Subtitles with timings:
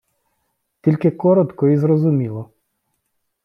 [0.81, 2.49] Тільки коротко і зрозуміло!